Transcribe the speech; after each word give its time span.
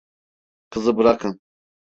Kızı 0.69 0.97
bırakın. 0.97 1.41